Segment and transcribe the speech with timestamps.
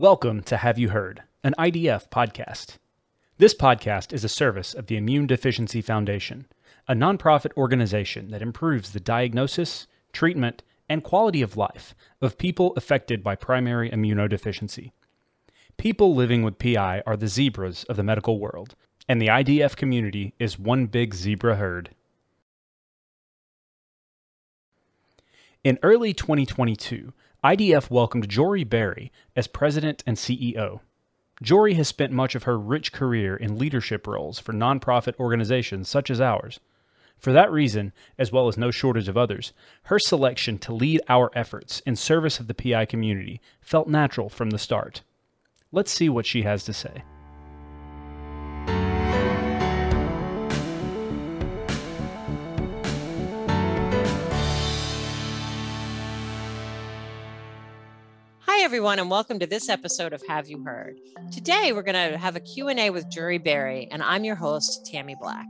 [0.00, 2.76] Welcome to Have You Heard, an IDF podcast.
[3.38, 6.46] This podcast is a service of the Immune Deficiency Foundation,
[6.86, 13.24] a nonprofit organization that improves the diagnosis, treatment, and quality of life of people affected
[13.24, 14.92] by primary immunodeficiency.
[15.78, 18.76] People living with PI are the zebras of the medical world,
[19.08, 21.90] and the IDF community is one big zebra herd.
[25.64, 27.12] In early 2022,
[27.44, 30.80] IDF welcomed Jory Berry as president and CEO.
[31.40, 36.10] Jory has spent much of her rich career in leadership roles for nonprofit organizations such
[36.10, 36.58] as ours.
[37.16, 39.52] For that reason, as well as no shortage of others,
[39.84, 44.50] her selection to lead our efforts in service of the PI community felt natural from
[44.50, 45.02] the start.
[45.70, 47.04] Let's see what she has to say.
[58.68, 61.00] Everyone and welcome to this episode of Have You Heard.
[61.32, 65.16] Today we're going to have a Q&A with Jory Berry and I'm your host Tammy
[65.18, 65.46] Black.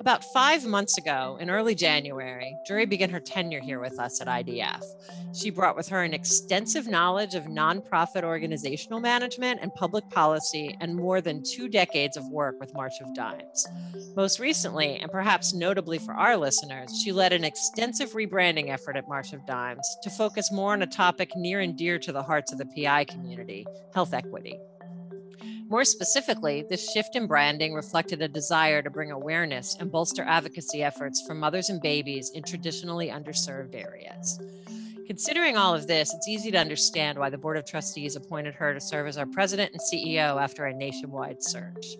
[0.00, 4.28] About five months ago, in early January, Jory began her tenure here with us at
[4.28, 4.82] IDF.
[5.34, 10.94] She brought with her an extensive knowledge of nonprofit organizational management and public policy, and
[10.94, 13.66] more than two decades of work with March of Dimes.
[14.14, 19.08] Most recently, and perhaps notably for our listeners, she led an extensive rebranding effort at
[19.08, 22.52] March of Dimes to focus more on a topic near and dear to the hearts
[22.52, 24.58] of the PI community health equity.
[25.68, 30.84] More specifically, this shift in branding reflected a desire to bring awareness and bolster advocacy
[30.84, 34.40] efforts for mothers and babies in traditionally underserved areas.
[35.08, 38.74] Considering all of this, it's easy to understand why the Board of Trustees appointed her
[38.74, 41.96] to serve as our president and CEO after a nationwide search.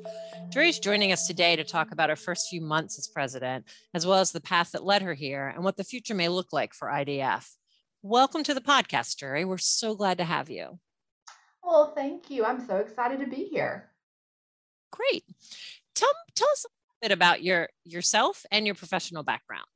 [0.50, 3.64] Jory's joining us today to talk about her first few months as president,
[3.94, 6.52] as well as the path that led her here and what the future may look
[6.52, 7.48] like for IDF.
[8.02, 9.44] Welcome to the podcast, Jory.
[9.44, 10.78] We're so glad to have you.
[11.66, 12.44] Well, thank you.
[12.44, 13.90] I'm so excited to be here.
[14.92, 15.24] Great.
[15.96, 16.68] Tell, tell us a
[17.02, 19.66] bit about your yourself and your professional background.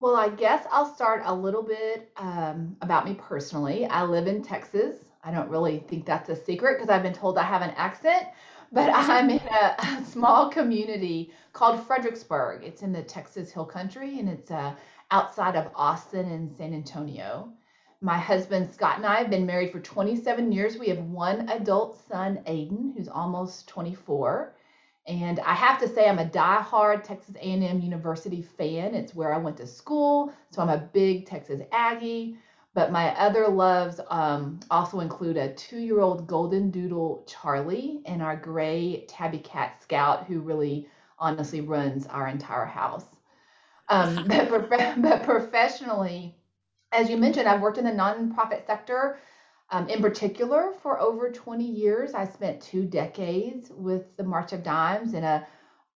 [0.00, 3.84] Well, I guess I'll start a little bit um, about me personally.
[3.86, 4.96] I live in Texas.
[5.22, 8.26] I don't really think that's a secret because I've been told I have an accent,
[8.72, 12.64] but I'm in a, a, small community called Fredericksburg.
[12.64, 14.74] It's in the Texas Hill Country and it's uh,
[15.10, 17.52] outside of Austin and San Antonio.
[18.04, 20.76] My husband Scott and I have been married for 27 years.
[20.76, 24.54] We have one adult son, Aiden, who's almost 24.
[25.06, 28.94] And I have to say, I'm a die-hard Texas A&M University fan.
[28.94, 32.36] It's where I went to school, so I'm a big Texas Aggie.
[32.74, 39.06] But my other loves um, also include a two-year-old golden doodle Charlie and our gray
[39.08, 40.88] tabby cat Scout, who really
[41.18, 43.06] honestly runs our entire house.
[43.88, 46.36] Um, but, prof- but professionally,
[46.94, 49.18] as you mentioned, I've worked in the nonprofit sector
[49.70, 52.14] um, in particular for over 20 years.
[52.14, 55.46] I spent two decades with the March of Dimes in a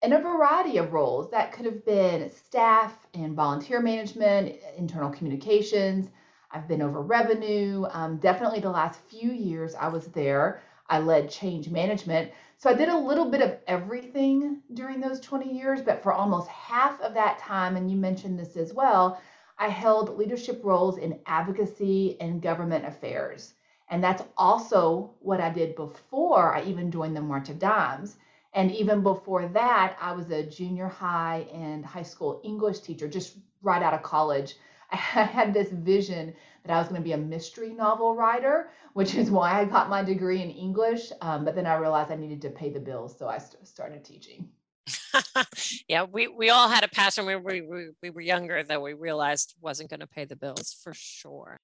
[0.00, 6.08] in a variety of roles that could have been staff and volunteer management, internal communications.
[6.53, 7.84] I've been over revenue.
[7.91, 12.31] Um, definitely the last few years I was there, I led change management.
[12.58, 16.48] So I did a little bit of everything during those 20 years, but for almost
[16.48, 19.20] half of that time, and you mentioned this as well,
[19.60, 23.54] I held leadership roles in advocacy and government affairs.
[23.91, 28.16] And that's also what I did before I even joined the March of Dimes.
[28.54, 33.38] And even before that, I was a junior high and high school English teacher, just
[33.62, 34.56] right out of college.
[34.92, 39.14] I had this vision that I was going to be a mystery novel writer, which
[39.14, 41.12] is why I got my degree in English.
[41.20, 44.04] Um, but then I realized I needed to pay the bills, so I st- started
[44.04, 44.48] teaching.
[45.88, 48.94] yeah, we, we all had a passion when we, we, we were younger that we
[48.94, 51.59] realized wasn't going to pay the bills for sure.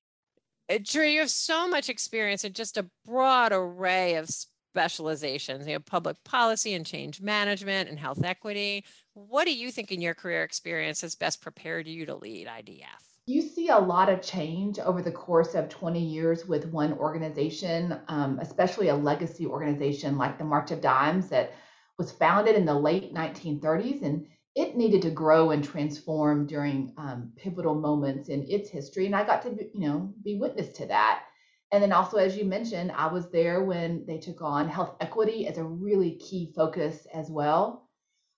[0.71, 4.29] Uh, Jory, you have so much experience in just a broad array of
[4.75, 8.85] specializations, you know, public policy and change management and health equity.
[9.13, 13.15] What do you think in your career experience has best prepared you to lead IDF?
[13.27, 17.99] You see a lot of change over the course of 20 years with one organization,
[18.09, 21.53] um, especially a legacy organization like the March of Dimes that
[21.99, 24.27] was founded in the late 1930s and
[24.57, 29.25] it needed to grow and transform during um, pivotal moments in its history and i
[29.25, 31.25] got to be, you know be witness to that.
[31.73, 35.47] And then also as you mentioned i was there when they took on health equity
[35.47, 37.89] as a really key focus as well.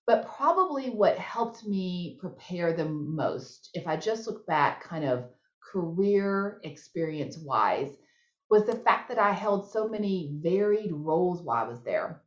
[0.05, 5.25] But probably what helped me prepare the most if i just look back kind of
[5.71, 7.89] career experience wise
[8.49, 12.23] was the fact that i held so many varied roles while i was there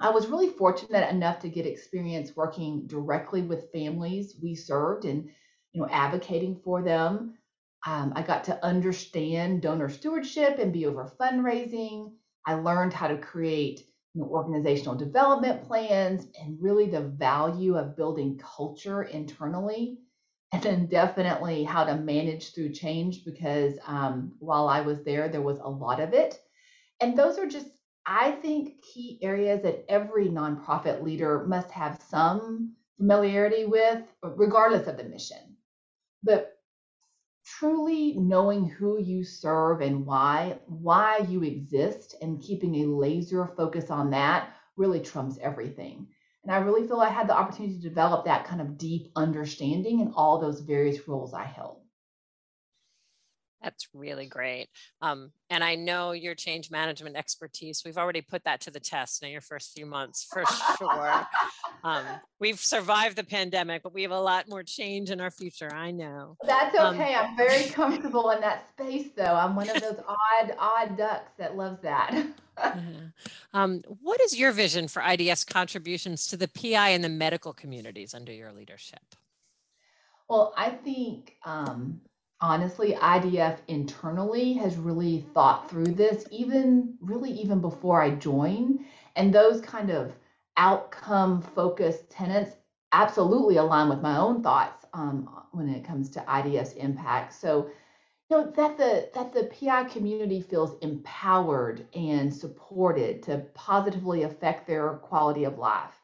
[0.00, 5.30] I was really fortunate enough to get experience working directly with families we served and
[5.72, 7.34] you know advocating for them.
[7.86, 12.12] Um, I got to understand donor stewardship and be over fundraising.
[12.46, 17.96] I learned how to create you know, organizational development plans and really the value of
[17.96, 19.98] building culture internally.
[20.52, 25.42] And then definitely how to manage through change because um, while I was there, there
[25.42, 26.38] was a lot of it.
[27.00, 27.66] And those are just,
[28.06, 34.96] I think, key areas that every nonprofit leader must have some familiarity with, regardless of
[34.96, 35.56] the mission.
[36.22, 36.58] But
[37.44, 43.90] truly knowing who you serve and why, why you exist, and keeping a laser focus
[43.90, 46.08] on that really trumps everything.
[46.42, 50.00] And I really feel I had the opportunity to develop that kind of deep understanding
[50.00, 51.83] in all those various roles I held.
[53.64, 54.68] That's really great.
[55.00, 57.82] Um, and I know your change management expertise.
[57.84, 60.44] We've already put that to the test in your first few months for
[60.78, 61.26] sure.
[61.84, 62.04] um,
[62.38, 65.72] we've survived the pandemic, but we have a lot more change in our future.
[65.72, 66.36] I know.
[66.44, 67.14] That's um, okay.
[67.14, 69.34] Um, I'm very comfortable in that space, though.
[69.34, 72.26] I'm one of those odd, odd ducks that loves that.
[72.58, 72.74] yeah.
[73.54, 78.12] um, what is your vision for IDF's contributions to the PI and the medical communities
[78.12, 79.00] under your leadership?
[80.28, 82.00] Well, I think um,
[82.40, 88.80] honestly, IDF internally has really thought through this, even really even before I joined.
[89.16, 90.12] And those kind of
[90.56, 92.56] outcome focused tenants
[92.92, 97.34] absolutely align with my own thoughts um, when it comes to IDF's impact.
[97.34, 97.70] So,
[98.30, 104.66] you know, that the that the PI community feels empowered and supported to positively affect
[104.66, 106.00] their quality of life,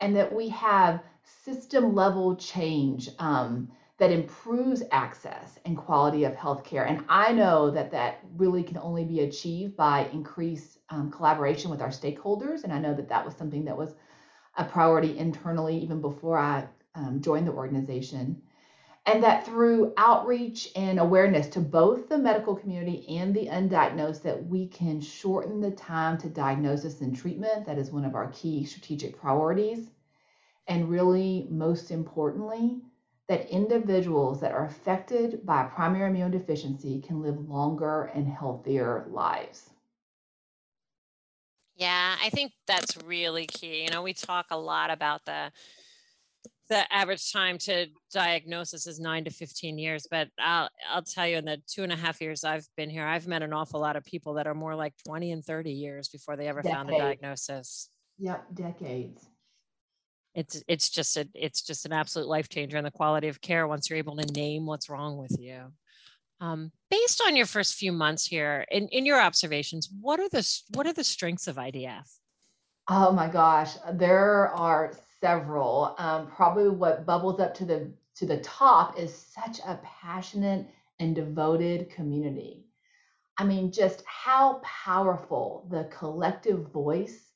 [0.00, 3.10] and that we have system level change.
[3.18, 3.70] Um,
[4.00, 6.88] that improves access and quality of healthcare.
[6.88, 11.82] And I know that that really can only be achieved by increased um, collaboration with
[11.82, 12.64] our stakeholders.
[12.64, 13.94] And I know that that was something that was
[14.56, 18.40] a priority internally even before I um, joined the organization.
[19.04, 24.46] And that through outreach and awareness to both the medical community and the undiagnosed, that
[24.46, 27.66] we can shorten the time to diagnosis and treatment.
[27.66, 29.90] That is one of our key strategic priorities.
[30.68, 32.80] And really, most importantly,
[33.30, 39.70] that individuals that are affected by primary immunodeficiency can live longer and healthier lives.
[41.76, 43.84] Yeah, I think that's really key.
[43.84, 45.52] You know, we talk a lot about the
[46.68, 51.36] the average time to diagnosis is nine to 15 years, but I'll, I'll tell you
[51.36, 53.94] in the two and a half years I've been here, I've met an awful lot
[53.94, 56.76] of people that are more like 20 and 30 years before they ever decades.
[56.76, 57.90] found a diagnosis.
[58.18, 59.29] Yep, decades
[60.40, 63.66] it's it's just a it's just an absolute life changer in the quality of care
[63.66, 65.72] once you're able to name what's wrong with you.
[66.40, 70.46] Um, based on your first few months here in, in your observations what are the
[70.74, 72.06] what are the strengths of idf
[72.88, 75.94] oh my gosh there are several.
[75.98, 80.66] Um, probably what bubbles up to the to the top is such a passionate
[80.98, 82.64] and devoted community.
[83.38, 87.29] I mean just how powerful the collective voice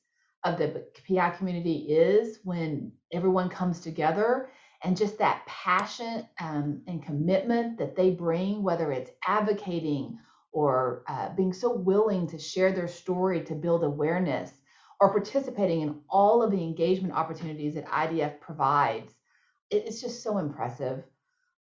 [0.45, 4.49] of the PI community is when everyone comes together
[4.83, 10.19] and just that passion um, and commitment that they bring, whether it's advocating
[10.51, 14.51] or uh, being so willing to share their story to build awareness
[15.01, 19.13] or participating in all of the engagement opportunities that IDF provides.
[19.71, 21.03] It's just so impressive.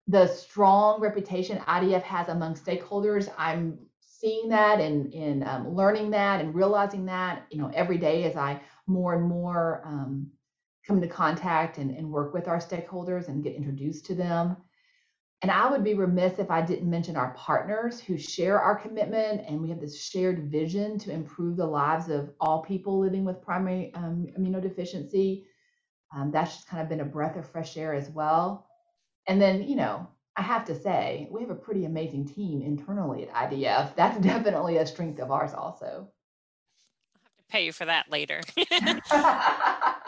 [0.07, 3.79] The strong reputation IDF has among stakeholders, I'm
[4.21, 8.37] seeing that and, and um, learning that and realizing that, you know, every day as
[8.37, 10.31] I more and more um,
[10.87, 14.57] come into contact and, and work with our stakeholders and get introduced to them.
[15.43, 19.43] And I would be remiss if I didn't mention our partners who share our commitment
[19.47, 23.41] and we have this shared vision to improve the lives of all people living with
[23.41, 25.45] primary um, immunodeficiency.
[26.13, 28.67] Um, that's just kind of been a breath of fresh air as well.
[29.29, 33.29] And then, you know, I have to say, we have a pretty amazing team internally
[33.29, 33.95] at IDF.
[33.97, 36.09] That's definitely a strength of ours, also.
[37.17, 38.41] I'll have to pay you for that later.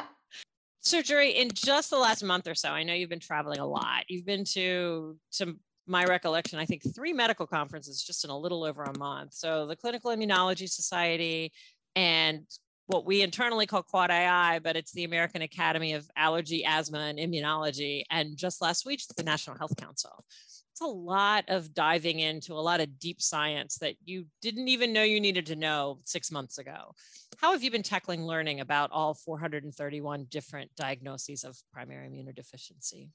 [0.80, 3.66] so, Jory, in just the last month or so, I know you've been traveling a
[3.66, 4.04] lot.
[4.08, 5.58] You've been to, to
[5.88, 9.34] my recollection, I think three medical conferences just in a little over a month.
[9.34, 11.52] So, the Clinical Immunology Society
[11.96, 12.46] and
[12.90, 17.20] what we internally call Quad AI, but it's the American Academy of Allergy, Asthma, and
[17.20, 18.02] Immunology.
[18.10, 20.24] And just last week, the National Health Council.
[20.72, 24.92] It's a lot of diving into a lot of deep science that you didn't even
[24.92, 26.92] know you needed to know six months ago.
[27.36, 33.10] How have you been tackling learning about all 431 different diagnoses of primary immunodeficiency?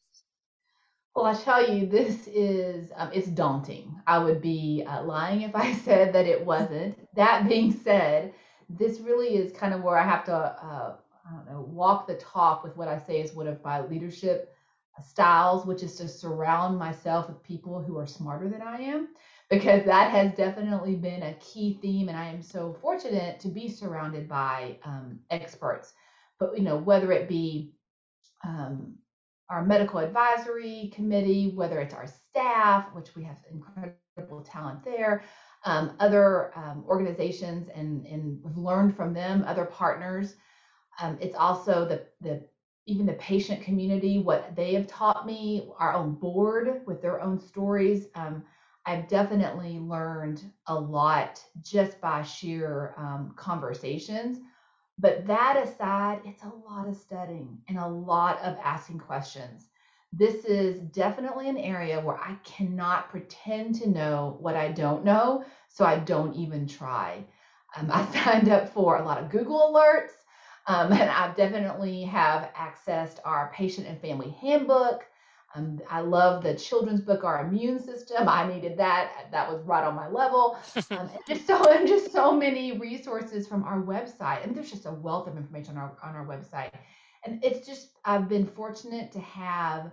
[1.16, 3.94] Well, I tell you, this is um, it's daunting.
[4.08, 6.98] I would be uh, lying if I said that it wasn't.
[7.16, 8.34] That being said,
[8.70, 10.96] this really is kind of where I have to, uh,
[11.28, 14.54] I don't know, walk the talk with what I say is one of my leadership
[15.04, 19.10] styles, which is to surround myself with people who are smarter than I am,
[19.50, 22.10] because that has definitely been a key theme.
[22.10, 25.94] And I am so fortunate to be surrounded by um, experts.
[26.40, 27.74] But, you know, whether it be
[28.44, 28.96] um,
[29.50, 35.24] our medical advisory committee, whether it's our staff, which we have incredible talent there,
[35.66, 40.36] um, other um, organizations, and and we've learned from them, other partners.
[41.02, 42.48] Um, it's also the the
[42.88, 47.40] even the patient community, what they have taught me, our own board with their own
[47.40, 48.08] stories.
[48.16, 48.44] Um,
[48.86, 54.40] I've definitely learned a lot just by sheer um, conversations
[54.98, 59.68] but that aside, it's a lot of studying and a lot of asking questions.
[60.18, 65.44] This is definitely an area where I cannot pretend to know what I don't know,
[65.68, 67.26] so I don't even try.
[67.76, 70.14] Um, I signed up for a lot of Google alerts,
[70.68, 75.06] um, and I've definitely have accessed our patient and family handbook.
[75.54, 78.28] Um, I love the children's book, Our Immune System.
[78.30, 79.28] I needed that.
[79.32, 80.58] That was right on my level.
[80.92, 84.44] Um, and just so and just so many resources from our website.
[84.44, 86.72] I mean, there's just a wealth of information on our on our website.
[87.26, 89.92] And it's just I've been fortunate to have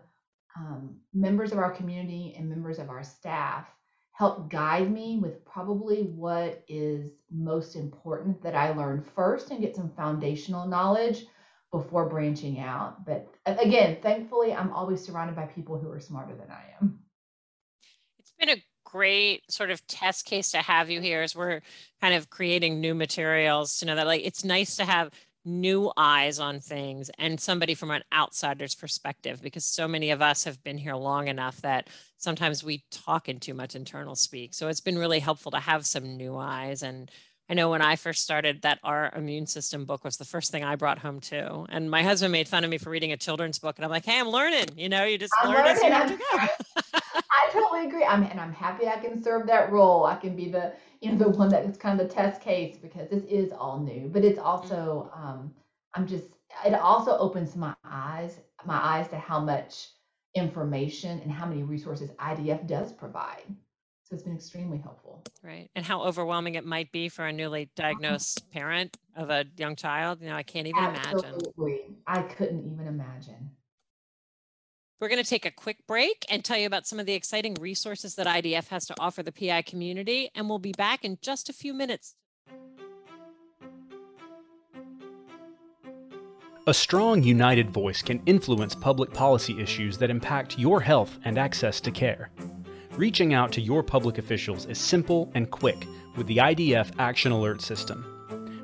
[0.56, 3.66] um, members of our community and members of our staff
[4.12, 9.74] help guide me with probably what is most important that I learn first and get
[9.74, 11.24] some foundational knowledge
[11.70, 13.04] before branching out.
[13.06, 16.98] But again, thankfully, I'm always surrounded by people who are smarter than I am.
[18.18, 21.62] It's been a great sort of test case to have you here as we're
[22.02, 25.10] kind of creating new materials to know that like it's nice to have
[25.44, 30.44] new eyes on things and somebody from an outsider's perspective because so many of us
[30.44, 34.68] have been here long enough that sometimes we talk in too much internal speak so
[34.68, 37.10] it's been really helpful to have some new eyes and
[37.50, 40.64] I know when I first started that our immune system book was the first thing
[40.64, 41.66] I brought home too.
[41.68, 43.76] And my husband made fun of me for reading a children's book.
[43.76, 44.68] And I'm like, hey, I'm learning.
[44.76, 46.46] You know, you just I'm learn as you have to go.
[47.52, 48.04] I totally agree.
[48.04, 50.04] I'm and I'm happy I can serve that role.
[50.04, 52.76] I can be the, you know, the one that is kind of the test case
[52.76, 54.08] because this is all new.
[54.08, 55.26] But it's also mm-hmm.
[55.26, 55.54] um,
[55.94, 56.24] I'm just
[56.66, 59.88] it also opens my eyes, my eyes to how much
[60.34, 63.44] information and how many resources IDF does provide.
[64.04, 65.22] So it's been extremely helpful.
[65.42, 65.70] Right.
[65.74, 70.20] And how overwhelming it might be for a newly diagnosed parent of a young child.
[70.20, 71.72] You know, I can't even Absolutely.
[71.72, 71.96] imagine.
[72.06, 73.50] I couldn't even imagine.
[75.02, 77.54] We're going to take a quick break and tell you about some of the exciting
[77.54, 80.30] resources that IDF has to offer the PI community.
[80.32, 82.14] And we'll be back in just a few minutes.
[86.68, 91.80] A strong, united voice can influence public policy issues that impact your health and access
[91.80, 92.30] to care.
[92.92, 97.60] Reaching out to your public officials is simple and quick with the IDF Action Alert
[97.60, 98.11] System.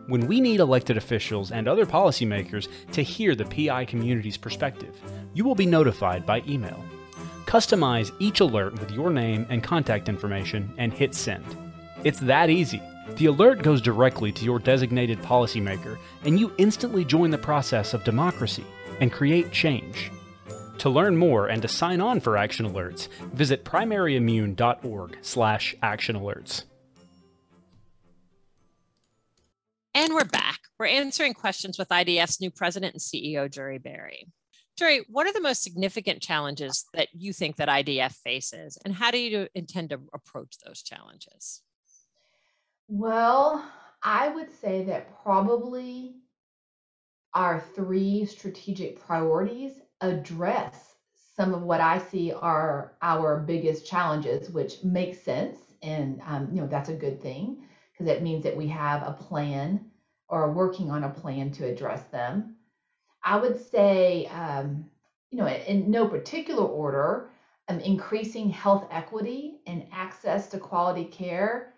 [0.08, 4.98] When we need elected officials and other policymakers to hear the PI community's perspective,
[5.34, 6.82] you will be notified by email.
[7.44, 11.44] Customize each alert with your name and contact information and hit send.
[12.04, 12.80] It's that easy.
[13.16, 18.02] The alert goes directly to your designated policymaker, and you instantly join the process of
[18.04, 18.64] democracy
[19.00, 20.10] and create change.
[20.78, 26.64] To learn more and to sign on for Action Alerts, visit primaryimmune.org slash action alerts.
[29.98, 30.60] And we're back.
[30.78, 34.28] We're answering questions with IDF's new president and CEO, Jory Berry.
[34.78, 39.10] Jory, what are the most significant challenges that you think that IDF faces, and how
[39.10, 41.62] do you intend to approach those challenges?
[42.86, 43.68] Well,
[44.00, 46.14] I would say that probably
[47.34, 50.94] our three strategic priorities address
[51.36, 55.58] some of what I see are our biggest challenges, which makes sense.
[55.82, 57.64] And, um, you know, that's a good thing
[57.98, 59.87] because it means that we have a plan
[60.28, 62.56] or working on a plan to address them.
[63.24, 64.86] I would say, um,
[65.30, 67.30] you know, in, no particular order,
[67.68, 71.74] um, increasing health equity and access to quality care.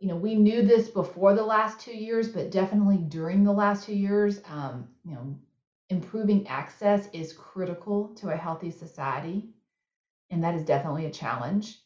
[0.00, 3.84] You know, we knew this before the last two years, but definitely during the last
[3.84, 5.36] two years, um, you know,
[5.90, 9.50] improving access is critical to a healthy society,
[10.30, 11.78] and that is definitely a challenge.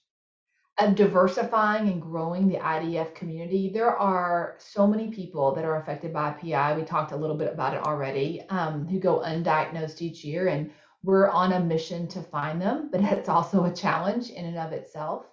[0.76, 6.12] Of diversifying and growing the IDF community, there are so many people that are affected
[6.12, 6.76] by PI.
[6.76, 10.72] We talked a little bit about it already, um, who go undiagnosed each year, and
[11.04, 14.72] we're on a mission to find them, but it's also a challenge in and of
[14.72, 15.24] itself.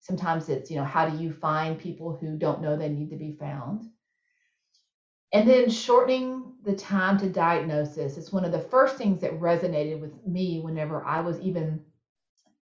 [0.00, 3.16] Sometimes it's, you know, how do you find people who don't know they need to
[3.16, 3.82] be found?
[5.32, 10.00] And then shortening the time to diagnosis is one of the first things that resonated
[10.00, 11.82] with me whenever I was even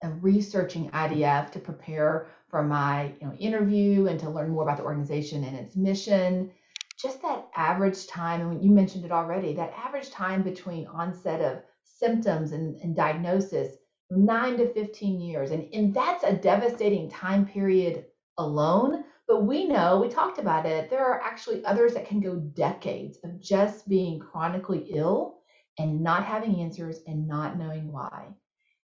[0.09, 4.83] researching IDF to prepare for my you know, interview and to learn more about the
[4.83, 6.51] organization and its mission.
[6.99, 11.63] Just that average time, and you mentioned it already, that average time between onset of
[11.83, 13.77] symptoms and, and diagnosis,
[14.09, 15.51] nine to 15 years.
[15.51, 18.05] And, and that's a devastating time period
[18.37, 19.03] alone.
[19.27, 23.17] But we know, we talked about it, there are actually others that can go decades
[23.23, 25.37] of just being chronically ill
[25.79, 28.27] and not having answers and not knowing why.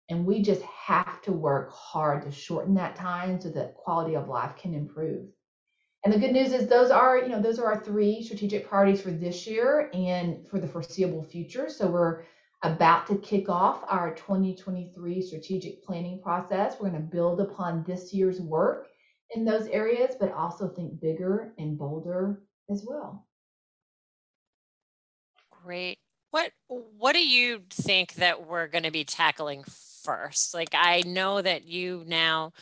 [0.08, 4.28] And we just have to work hard to shorten that time so that quality of
[4.28, 5.26] life can improve.
[6.04, 9.00] And the good news is those are, you know, those are our three strategic priorities
[9.00, 11.68] for this year and for the foreseeable future.
[11.68, 12.22] So we're
[12.62, 16.74] about to kick off our 2023 strategic planning process.
[16.78, 18.86] We're going to build upon this year's work
[19.34, 23.26] in those areas, but also think bigger and bolder as well.
[25.50, 25.98] Great.
[26.30, 29.64] What what do you think that we're going to be tackling
[30.06, 30.54] first?
[30.54, 32.52] Like I know that you now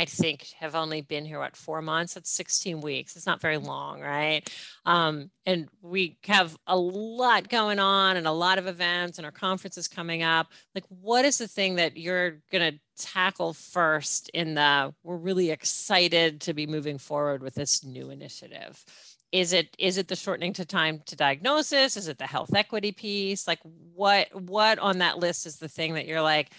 [0.00, 2.16] I think have only been here what four months.
[2.16, 3.16] It's 16 weeks.
[3.16, 4.48] It's not very long, right?
[4.86, 9.32] Um, and we have a lot going on and a lot of events and our
[9.32, 10.52] conferences coming up.
[10.74, 16.42] Like, what is the thing that you're gonna tackle first in the we're really excited
[16.42, 18.84] to be moving forward with this new initiative?
[19.32, 21.96] Is it is it the shortening to time to diagnosis?
[21.96, 23.48] Is it the health equity piece?
[23.48, 23.60] Like
[23.94, 26.50] what what on that list is the thing that you're like,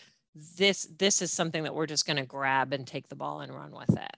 [0.58, 3.54] this this is something that we're just going to grab and take the ball and
[3.54, 4.18] run with it.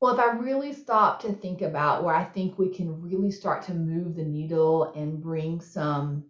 [0.00, 3.62] Well if i really stop to think about where i think we can really start
[3.64, 6.24] to move the needle and bring some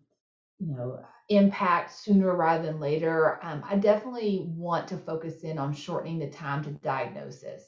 [0.59, 5.73] you know impact sooner rather than later um, i definitely want to focus in on
[5.73, 7.63] shortening the time to diagnosis.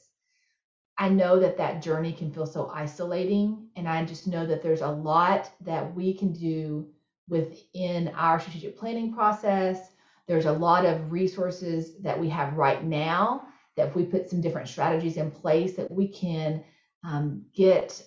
[0.99, 4.83] I know that that journey can feel so isolating and i just know that there's
[4.83, 6.89] a lot that we can do
[7.29, 9.92] within our strategic planning process
[10.33, 13.45] there's a lot of resources that we have right now
[13.77, 16.65] that if we put some different strategies in place that we can
[17.05, 18.03] um, get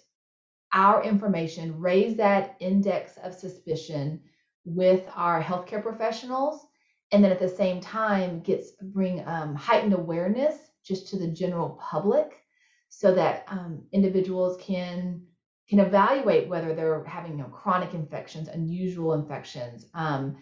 [0.74, 4.20] our information, raise that index of suspicion
[4.65, 6.65] with our healthcare professionals,
[7.12, 11.79] and then at the same time gets bring um, heightened awareness just to the general
[11.79, 12.39] public,
[12.89, 15.22] so that um, individuals can
[15.70, 20.38] can evaluate whether they're having you know, chronic infections, unusual infections, um,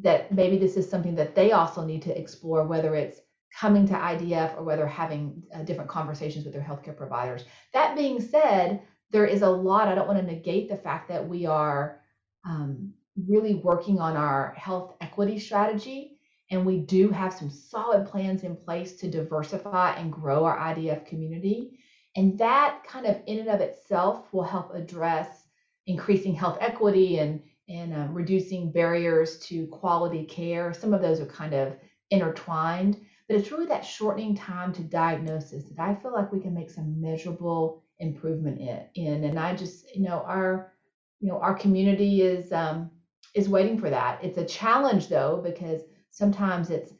[0.00, 3.20] that maybe this is something that they also need to explore, whether it's
[3.58, 7.44] coming to IDF or whether having uh, different conversations with their healthcare providers.
[7.72, 11.26] That being said, there is a lot, I don't want to negate the fact that
[11.26, 12.00] we are
[12.44, 12.92] um,
[13.28, 16.18] really working on our health equity strategy.
[16.52, 21.06] And we do have some solid plans in place to diversify and grow our IDF
[21.06, 21.78] community.
[22.16, 25.44] And that kind of in and of itself will help address
[25.86, 30.74] increasing health equity and and um, reducing barriers to quality care.
[30.74, 31.76] Some of those are kind of
[32.10, 36.52] intertwined, but it's really that shortening time to diagnosis that I feel like we can
[36.52, 38.60] make some measurable improvement
[38.94, 39.24] in.
[39.24, 40.72] And I just, you know, our,
[41.20, 42.90] you know, our community is um,
[43.34, 44.22] is waiting for that.
[44.24, 46.92] It's a challenge though because sometimes it's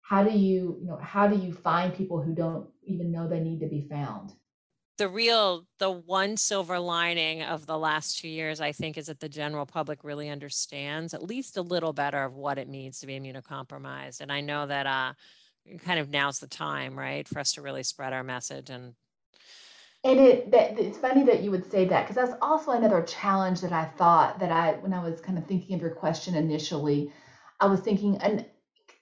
[0.00, 3.40] how do you, you know, how do you find people who don't even know they
[3.40, 4.32] need to be found?
[4.96, 9.20] The real the one silver lining of the last two years i think is that
[9.20, 13.06] the general public really understands at least a little better of what it means to
[13.06, 14.20] be immunocompromised.
[14.20, 15.12] And i know that uh
[15.84, 18.94] kind of now's the time right for us to really spread our message and
[20.04, 23.60] and it that it's funny that you would say that because that's also another challenge
[23.62, 27.12] that i thought that i when i was kind of thinking of your question initially
[27.60, 28.44] i was thinking and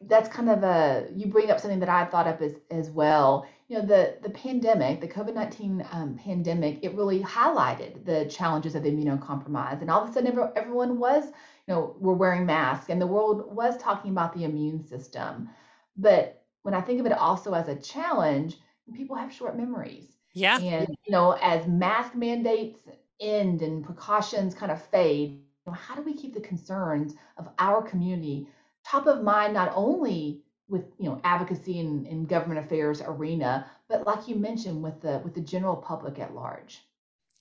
[0.06, 3.46] that's kind of a you bring up something that i thought of as as well.
[3.68, 8.82] You know the the pandemic the covid-19 um, pandemic it really highlighted the challenges of
[8.82, 13.00] the immunocompromised and all of a sudden everyone was you know we're wearing masks and
[13.00, 15.48] the world was talking about the immune system.
[15.96, 18.58] But when i think of it also as a challenge
[18.94, 20.08] people have short memories.
[20.34, 20.58] Yeah.
[20.58, 22.80] And you know as mask mandates
[23.20, 27.48] end and precautions kind of fade you know, how do we keep the concerns of
[27.58, 28.48] our community
[28.84, 34.06] top of mind not only with you know advocacy and in, government affairs arena but
[34.06, 36.80] like you mentioned with the with the general public at large.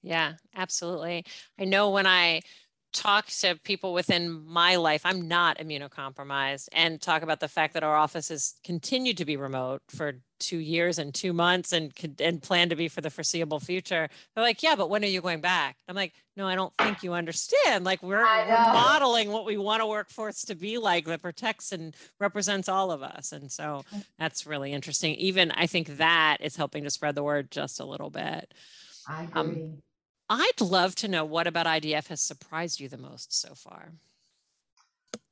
[0.04, 1.26] Yeah absolutely.
[1.60, 2.42] I know when i
[2.94, 7.84] talk to people within my life i'm not immunocompromised and talk about the fact that
[7.84, 12.68] our offices continue to be remote for two years and two months and and plan
[12.70, 14.10] to be for the foreseeable future.
[14.34, 15.78] They're like yeah but when are you going back?
[15.88, 17.86] I'm like no i don't think you understand.
[17.86, 21.96] Like we're, we're modeling what we want a workforce to be like that protects and
[22.20, 23.32] represents all of us.
[23.32, 23.84] And so
[24.18, 25.16] that's really interesting.
[25.16, 28.54] Even i think that is helping to spread the word just a little bit.
[29.08, 29.64] I um, agree.
[29.64, 29.78] um,
[30.32, 33.92] i'd love to know what about idf has surprised you the most so far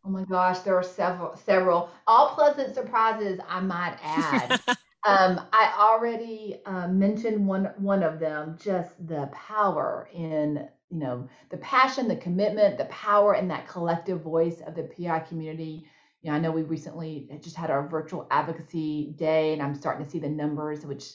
[0.06, 4.62] Oh my gosh, there are several, several, all pleasant surprises, I might add.
[5.06, 11.30] Um, I already uh, mentioned one one of them, just the power in you know
[11.50, 15.86] the passion, the commitment, the power in that collective voice of the PI community.
[16.22, 20.04] You know, I know we recently just had our virtual advocacy day, and I'm starting
[20.04, 21.06] to see the numbers, which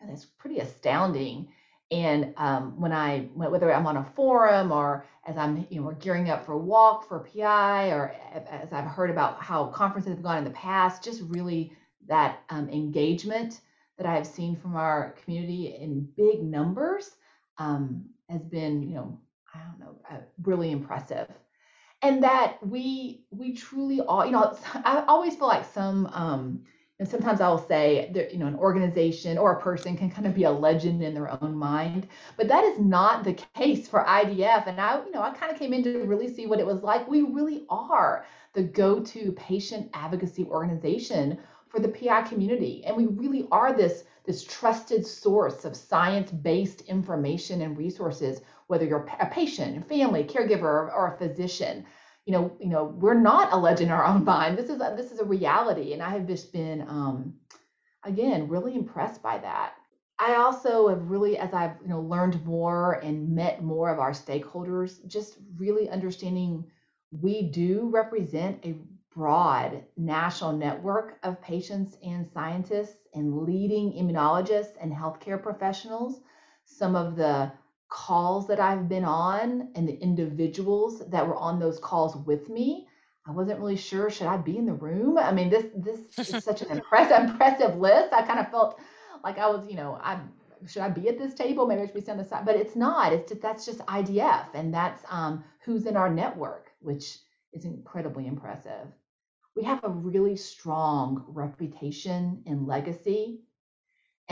[0.00, 1.48] you know, that's pretty astounding.
[1.92, 5.94] And um, when I whether I'm on a forum or as I'm you know we're
[5.94, 8.16] gearing up for walk for PI or
[8.50, 11.72] as I've heard about how conferences have gone in the past, just really
[12.08, 13.60] that um, engagement
[13.98, 17.10] that I have seen from our community in big numbers
[17.58, 19.20] um, has been, you know,
[19.54, 21.28] I don't know, uh, really impressive.
[22.02, 26.62] And that we we truly all, you know, I always feel like some, um,
[26.98, 30.26] and sometimes I will say that, you know, an organization or a person can kind
[30.26, 34.04] of be a legend in their own mind, but that is not the case for
[34.04, 34.66] IDF.
[34.68, 36.82] And I, you know, I kind of came in to really see what it was
[36.82, 37.08] like.
[37.08, 42.84] We really are the go-to patient advocacy organization for the PI community.
[42.84, 49.08] And we really are this, this trusted source of science-based information and resources, whether you're
[49.18, 51.84] a patient, family, caregiver, or a physician.
[52.26, 54.56] You know, you know, we're not a legend in our own mind.
[54.56, 57.34] This is a, this is a reality, and I have just been, um,
[58.04, 59.74] again, really impressed by that.
[60.18, 64.12] I also have really, as I've you know learned more and met more of our
[64.12, 66.64] stakeholders, just really understanding
[67.10, 68.76] we do represent a
[69.14, 76.20] broad national network of patients and scientists and leading immunologists and healthcare professionals.
[76.64, 77.52] Some of the
[77.92, 82.88] calls that I've been on and the individuals that were on those calls with me,
[83.26, 85.18] I wasn't really sure should I be in the room.
[85.18, 88.12] I mean, this this is such an impressive impressive list.
[88.12, 88.80] I kind of felt
[89.22, 90.18] like I was, you know, I
[90.66, 91.66] should I be at this table?
[91.66, 93.12] Maybe I should be on the side, but it's not.
[93.12, 97.18] It's just, that's just IDF, and that's um, who's in our network, which
[97.52, 98.88] is incredibly impressive
[99.54, 103.40] we have a really strong reputation and legacy.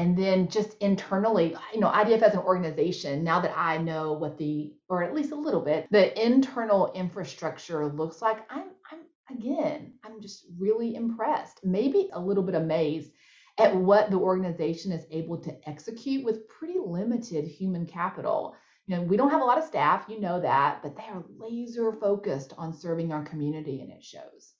[0.00, 4.38] And then just internally, you know, IDF as an organization, now that I know what
[4.38, 9.92] the, or at least a little bit, the internal infrastructure looks like, I'm, I'm again,
[10.02, 13.12] I'm just really impressed, maybe a little bit amazed
[13.58, 18.56] at what the organization is able to execute with pretty limited human capital.
[18.86, 21.22] You know, we don't have a lot of staff, you know that, but they are
[21.36, 24.54] laser focused on serving our community and it shows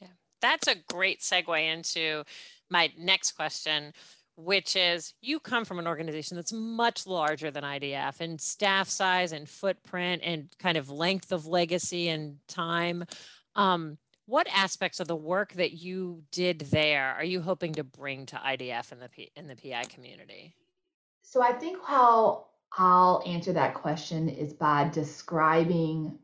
[0.00, 0.08] Yeah.
[0.40, 2.24] that's a great segue into
[2.70, 3.92] my next question
[4.44, 9.32] which is you come from an organization that's much larger than IDF in staff size
[9.32, 13.04] and footprint and kind of length of legacy and time.
[13.54, 18.26] Um, what aspects of the work that you did there are you hoping to bring
[18.26, 20.54] to IDF in the P- in the PI community?
[21.22, 26.18] So I think how I'll answer that question is by describing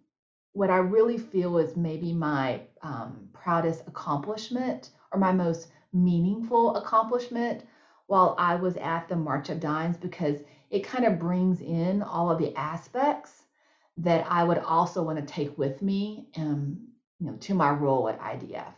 [0.52, 7.64] what I really feel is maybe my um, proudest accomplishment or my most meaningful accomplishment
[8.08, 10.40] while I was at the March of Dimes because
[10.70, 13.44] it kind of brings in all of the aspects
[13.98, 16.88] that I would also want to take with me um,
[17.20, 18.72] you know, to my role at IDF.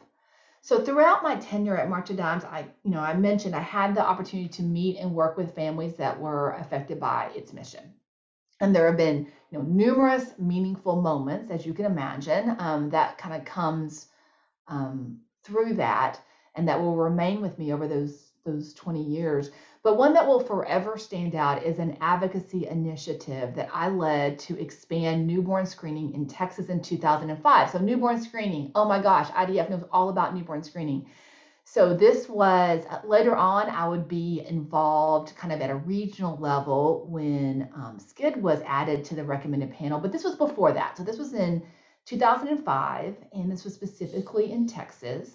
[0.62, 3.95] So throughout my tenure at March of Dimes, I, you know, I mentioned I had
[3.95, 7.95] the opportunity to meet and work with families that were affected by its mission.
[8.61, 13.16] And there have been you know, numerous meaningful moments, as you can imagine, um, that
[13.16, 14.09] kind of comes
[14.69, 16.21] um, through that
[16.57, 19.50] and that will remain with me over those those 20 years.
[19.83, 24.61] But one that will forever stand out is an advocacy initiative that I led to
[24.61, 27.70] expand newborn screening in Texas in 2005.
[27.70, 31.07] So newborn screening, oh my gosh, IDF knows all about newborn screening.
[31.64, 36.37] So this was uh, later on, I would be involved kind of at a regional
[36.38, 40.96] level when um, SCID was added to the recommended panel, but this was before that.
[40.96, 41.62] So this was in
[42.07, 45.31] 2005, and this was specifically in Texas.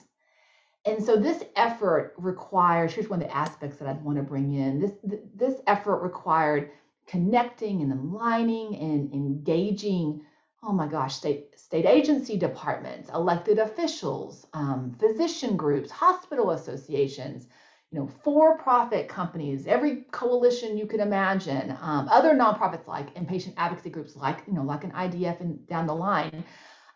[0.86, 4.54] And so this effort required, here's one of the aspects that I'd want to bring
[4.54, 4.80] in.
[4.80, 4.92] This,
[5.34, 6.72] this effort required
[7.08, 10.22] connecting and aligning and engaging
[10.68, 17.48] oh my gosh, state, state agency departments, elected officials, um, physician groups, hospital associations,
[17.92, 23.54] you know, for-profit companies, every coalition you could imagine, um, other nonprofits like and patient
[23.58, 26.44] advocacy groups like, you know, like an IDF and down the line,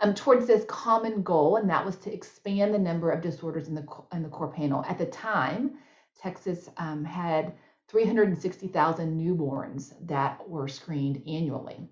[0.01, 3.75] um, towards this common goal, and that was to expand the number of disorders in
[3.75, 4.83] the in the core panel.
[4.87, 5.77] At the time,
[6.19, 7.53] Texas um, had
[7.89, 11.89] 360,000 newborns that were screened annually.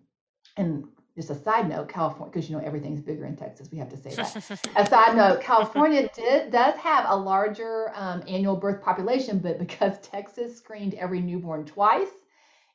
[0.55, 3.89] And just a side note, California, because you know everything's bigger in Texas, we have
[3.89, 4.69] to say that.
[4.75, 9.99] a side note, California did, does have a larger um, annual birth population, but because
[10.01, 12.09] Texas screened every newborn twice,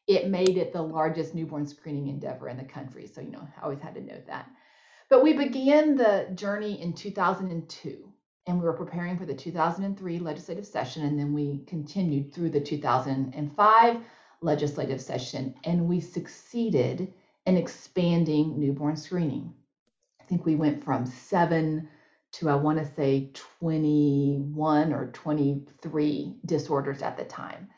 [0.09, 3.07] it made it the largest newborn screening endeavor in the country.
[3.07, 4.51] So, you know, I always had to note that.
[5.13, 8.11] But we began the journey in 2002.
[8.47, 12.61] and we were preparing for the 2003 legislative session, and then we continued through the
[12.63, 13.97] 2005
[14.41, 17.13] legislative session, and we succeeded
[17.45, 19.53] in expanding newborn screening.
[20.19, 21.91] I think we went from seven
[22.33, 27.69] to, I want to say, 21 or 23 disorders at the time.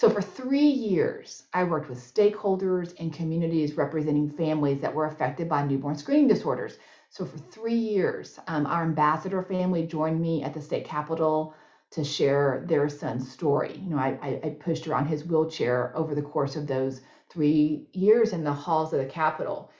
[0.00, 5.46] So, for three years, I worked with stakeholders and communities representing families that were affected
[5.46, 6.78] by newborn screening disorders.
[7.10, 11.52] So, for three years, um, our ambassador family joined me at the state capitol
[11.90, 13.76] to share their son's story.
[13.76, 18.32] You know, I, I pushed around his wheelchair over the course of those three years
[18.32, 19.70] in the halls of the Capitol.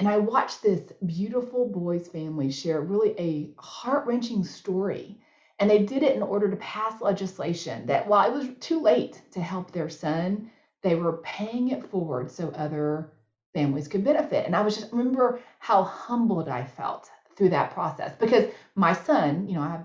[0.00, 5.20] And I watched this beautiful boy's family share really a heart wrenching story.
[5.60, 9.22] And they did it in order to pass legislation that while it was too late
[9.32, 10.50] to help their son,
[10.82, 13.12] they were paying it forward so other
[13.54, 14.46] families could benefit.
[14.46, 19.46] And I was just remember how humbled I felt through that process because my son,
[19.46, 19.80] you know, I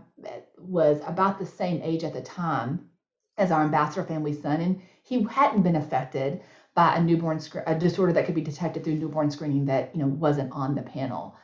[0.58, 2.88] was about the same age at the time
[3.38, 6.42] as our ambassador family son, and he hadn't been affected
[6.74, 10.08] by a newborn a disorder that could be detected through newborn screening that you know
[10.08, 11.36] wasn't on the panel.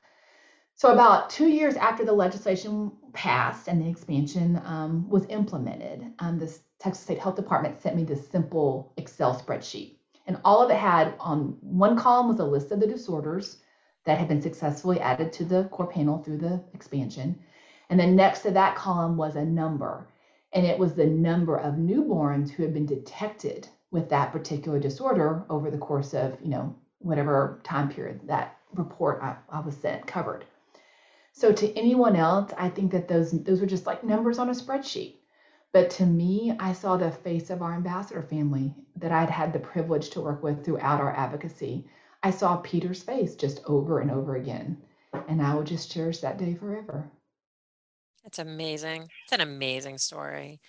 [0.82, 6.39] So about two years after the legislation passed and the expansion um, was implemented, um,
[6.39, 9.98] the Texas State Health Department sent me this simple Excel spreadsheet.
[10.26, 13.58] And all of it had on one column was a list of the disorders
[14.06, 17.38] that had been successfully added to the core panel through the expansion.
[17.91, 20.08] And then next to that column was a number.
[20.52, 25.46] And it was the number of newborns who had been detected with that particular disorder
[25.48, 30.08] over the course of, you know, whatever time period that report I, I was sent
[30.08, 30.44] covered.
[31.34, 34.54] So to anyone else, I think that those those were just like numbers on a
[34.54, 35.15] spreadsheet.
[35.74, 39.60] But to me, I saw the face of our ambassador family that I'd had the
[39.60, 41.88] privilege to work with throughout our advocacy.
[42.24, 44.78] I saw Peter's face just over and over again.
[45.28, 47.10] And I will just cherish that day forever.
[48.26, 49.10] It's amazing.
[49.24, 50.60] It's an amazing story.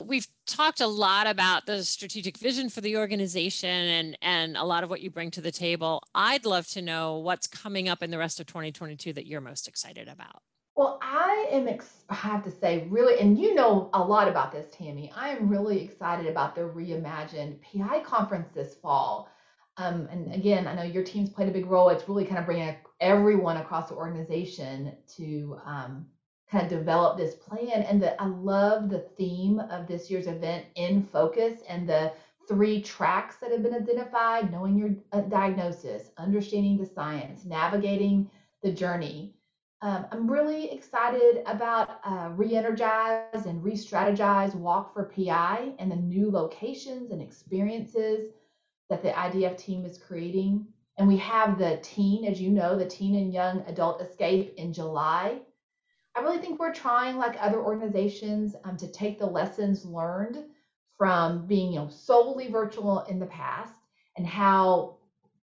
[0.00, 4.84] We've talked a lot about the strategic vision for the organization and, and a lot
[4.84, 6.02] of what you bring to the table.
[6.14, 9.68] I'd love to know what's coming up in the rest of 2022 that you're most
[9.68, 10.42] excited about.
[10.74, 14.52] Well, I am, ex- I have to say, really, and you know a lot about
[14.52, 15.12] this, Tammy.
[15.14, 19.28] I am really excited about the Reimagined PI conference this fall.
[19.76, 21.90] Um, and again, I know your team's played a big role.
[21.90, 26.06] It's really kind of bringing everyone across the organization to um,
[26.52, 27.82] kind of develop this plan.
[27.82, 32.12] And the, I love the theme of this year's event in focus and the
[32.46, 38.30] three tracks that have been identified knowing your uh, diagnosis, understanding the science, navigating
[38.62, 39.34] the journey.
[39.80, 45.90] Um, I'm really excited about uh, re energize and re strategize Walk for PI and
[45.90, 48.30] the new locations and experiences
[48.90, 50.66] that the IDF team is creating.
[50.98, 54.72] And we have the teen, as you know, the teen and young adult escape in
[54.72, 55.40] July.
[56.14, 60.44] I really think we're trying, like other organizations, um, to take the lessons learned
[60.98, 63.74] from being, you know, solely virtual in the past,
[64.16, 64.96] and how,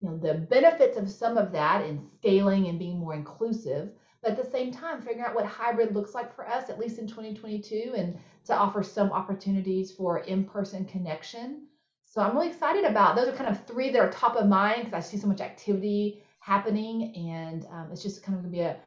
[0.01, 4.31] you know, the benefits of some of that in scaling and being more inclusive, but
[4.31, 7.07] at the same time, figuring out what hybrid looks like for us, at least in
[7.07, 11.67] 2022, and to offer some opportunities for in-person connection.
[12.05, 13.27] So I'm really excited about those.
[13.27, 16.23] Are kind of three that are top of mind because I see so much activity
[16.39, 18.77] happening, and um, it's just kind of going to be a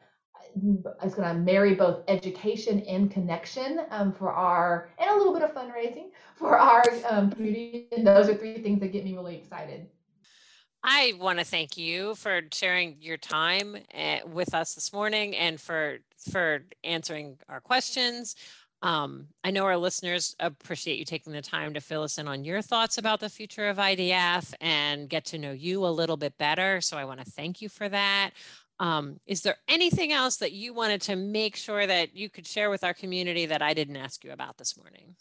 [1.02, 5.42] it's going to marry both education and connection um, for our and a little bit
[5.42, 9.36] of fundraising for our um, community and those are three things that get me really
[9.36, 9.86] excited
[10.82, 15.60] i want to thank you for sharing your time eh, with us this morning and
[15.60, 15.98] for
[16.30, 18.36] for answering our questions
[18.82, 22.44] um, I know our listeners appreciate you taking the time to fill us in on
[22.44, 26.38] your thoughts about the future of IDF and get to know you a little bit
[26.38, 26.80] better.
[26.80, 28.30] So I want to thank you for that.
[28.80, 32.70] Um, is there anything else that you wanted to make sure that you could share
[32.70, 35.16] with our community that I didn't ask you about this morning?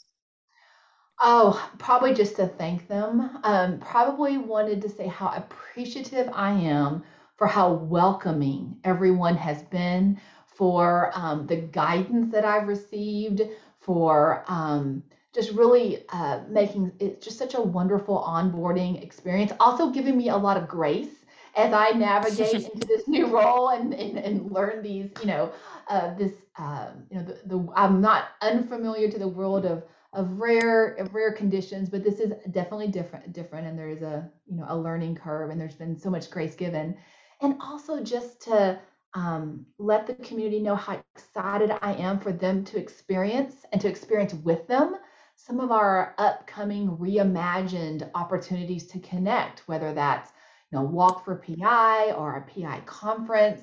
[1.22, 3.30] Oh, probably just to thank them.
[3.44, 7.04] Um, probably wanted to say how appreciative I am
[7.36, 13.42] for how welcoming everyone has been, for um, the guidance that I've received,
[13.80, 19.52] for um, just really uh, making it just such a wonderful onboarding experience.
[19.60, 21.19] Also, giving me a lot of grace
[21.60, 25.52] as I navigate into this new role and, and, and learn these, you know,
[25.88, 30.40] uh, this, um, you know, the, the I'm not unfamiliar to the world of of
[30.40, 34.58] rare of rare conditions, but this is definitely different different, and there is a you
[34.58, 36.98] know a learning curve, and there's been so much grace given,
[37.42, 38.80] and also just to
[39.14, 43.88] um, let the community know how excited I am for them to experience and to
[43.88, 44.96] experience with them
[45.36, 50.32] some of our upcoming reimagined opportunities to connect, whether that's
[50.72, 53.62] you know, Walk for PI or a PI conference.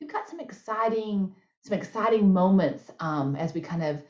[0.00, 4.02] We've got some exciting some exciting moments um, as we kind of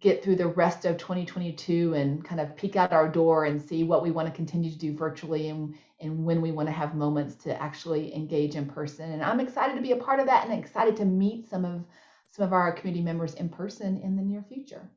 [0.00, 3.84] get through the rest of 2022 and kind of peek out our door and see
[3.84, 6.94] what we want to continue to do virtually and, and when we want to have
[6.94, 9.12] moments to actually engage in person.
[9.12, 11.84] And I'm excited to be a part of that and excited to meet some of
[12.30, 14.90] some of our community members in person in the near future.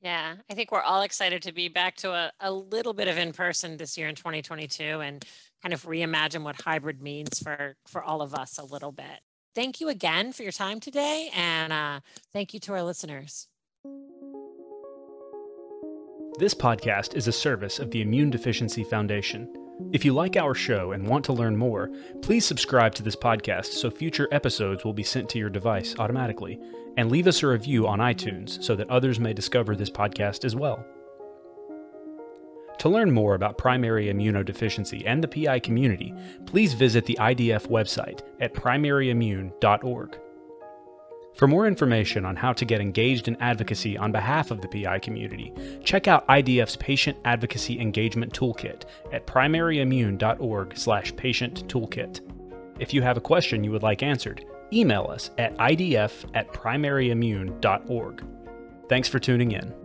[0.00, 3.18] Yeah, I think we're all excited to be back to a, a little bit of
[3.18, 5.22] in person this year in 2022 and
[5.64, 9.20] kind of reimagine what hybrid means for for all of us a little bit.
[9.54, 12.00] Thank you again for your time today, and uh,
[12.32, 13.48] thank you to our listeners.
[16.38, 19.48] This podcast is a service of the Immune Deficiency Foundation.
[19.92, 21.88] If you like our show and want to learn more,
[22.20, 26.58] please subscribe to this podcast so future episodes will be sent to your device automatically,
[26.96, 30.54] and leave us a review on iTunes so that others may discover this podcast as
[30.54, 30.84] well.
[32.84, 36.12] To learn more about primary immunodeficiency and the PI community,
[36.44, 40.18] please visit the IDF website at primaryimmune.org.
[41.34, 44.98] For more information on how to get engaged in advocacy on behalf of the PI
[44.98, 45.50] community,
[45.82, 48.82] check out IDF's Patient Advocacy Engagement Toolkit
[49.14, 52.20] at primaryimmune.org/patient toolkit.
[52.78, 54.44] If you have a question you would like answered,
[54.74, 58.24] email us at idf at primaryimmune.org.
[58.90, 59.83] Thanks for tuning in.